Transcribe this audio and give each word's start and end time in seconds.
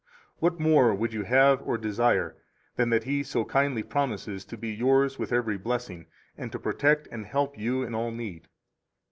What 0.39 0.59
more 0.59 0.95
would 0.95 1.13
you 1.13 1.25
have 1.25 1.61
or 1.61 1.77
desire 1.77 2.35
than 2.75 2.89
that 2.89 3.03
He 3.03 3.21
so 3.21 3.45
kindly 3.45 3.83
promises 3.83 4.43
to 4.45 4.57
be 4.57 4.69
yours 4.73 5.19
with 5.19 5.31
every 5.31 5.59
blessing, 5.59 6.07
and 6.35 6.51
to 6.51 6.57
protect 6.57 7.07
and 7.11 7.23
help 7.23 7.55
you 7.55 7.83
in 7.83 7.93
all 7.93 8.09
need? 8.09 8.47